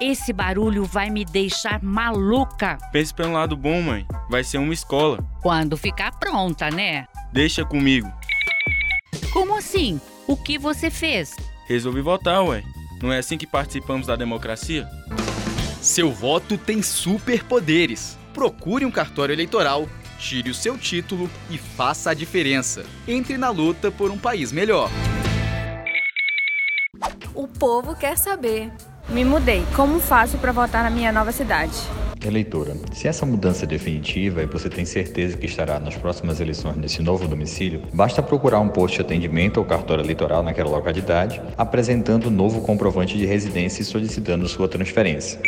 Esse 0.00 0.32
barulho 0.32 0.82
vai 0.86 1.10
me 1.10 1.26
deixar 1.26 1.82
maluca. 1.82 2.78
Pense 2.90 3.12
pelo 3.12 3.34
lado 3.34 3.54
bom, 3.54 3.82
mãe. 3.82 4.06
Vai 4.30 4.42
ser 4.42 4.56
uma 4.56 4.72
escola. 4.72 5.18
Quando 5.42 5.76
ficar 5.76 6.18
pronta, 6.18 6.70
né? 6.70 7.04
Deixa 7.30 7.66
comigo. 7.66 8.10
Como 9.30 9.54
assim? 9.54 10.00
O 10.26 10.38
que 10.38 10.56
você 10.56 10.90
fez? 10.90 11.36
Resolvi 11.66 12.00
votar, 12.00 12.42
ué. 12.44 12.62
Não 13.02 13.12
é 13.12 13.18
assim 13.18 13.36
que 13.36 13.46
participamos 13.46 14.06
da 14.06 14.16
democracia? 14.16 14.88
Seu 15.82 16.10
voto 16.10 16.56
tem 16.56 16.82
superpoderes. 16.82 18.16
Procure 18.32 18.86
um 18.86 18.90
cartório 18.90 19.34
eleitoral, 19.34 19.86
tire 20.18 20.48
o 20.48 20.54
seu 20.54 20.78
título 20.78 21.28
e 21.50 21.58
faça 21.58 22.10
a 22.10 22.14
diferença. 22.14 22.86
Entre 23.06 23.36
na 23.36 23.50
luta 23.50 23.90
por 23.90 24.10
um 24.10 24.16
país 24.16 24.50
melhor. 24.50 24.88
O 27.34 27.46
povo 27.46 27.94
quer 27.94 28.16
saber. 28.16 28.72
Me 29.10 29.24
mudei. 29.24 29.64
Como 29.74 29.98
faço 29.98 30.38
para 30.38 30.52
votar 30.52 30.84
na 30.84 30.90
minha 30.90 31.10
nova 31.10 31.32
cidade? 31.32 31.72
Eleitora, 32.24 32.76
se 32.92 33.08
essa 33.08 33.26
mudança 33.26 33.64
é 33.64 33.66
definitiva 33.66 34.42
e 34.42 34.46
você 34.46 34.68
tem 34.68 34.84
certeza 34.84 35.36
que 35.36 35.46
estará 35.46 35.80
nas 35.80 35.96
próximas 35.96 36.38
eleições 36.38 36.76
nesse 36.76 37.02
novo 37.02 37.26
domicílio, 37.26 37.82
basta 37.92 38.22
procurar 38.22 38.60
um 38.60 38.68
posto 38.68 38.96
de 38.96 39.00
atendimento 39.00 39.58
ao 39.58 39.66
cartório 39.66 40.04
eleitoral 40.04 40.42
naquela 40.42 40.70
localidade, 40.70 41.42
apresentando 41.58 42.26
o 42.26 42.30
novo 42.30 42.60
comprovante 42.60 43.18
de 43.18 43.26
residência 43.26 43.82
e 43.82 43.84
solicitando 43.84 44.46
sua 44.46 44.68
transferência. 44.68 45.40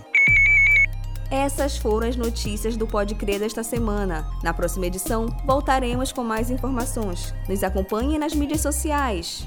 Essas 1.30 1.76
foram 1.76 2.08
as 2.08 2.16
notícias 2.16 2.74
do 2.76 2.86
Pode 2.86 3.14
Crer 3.14 3.40
desta 3.40 3.62
semana. 3.62 4.26
Na 4.42 4.54
próxima 4.54 4.86
edição, 4.86 5.26
voltaremos 5.46 6.10
com 6.10 6.24
mais 6.24 6.50
informações. 6.50 7.34
Nos 7.48 7.62
acompanhe 7.62 8.18
nas 8.18 8.34
mídias 8.34 8.62
sociais. 8.62 9.46